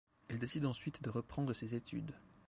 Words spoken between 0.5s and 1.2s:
ensuite de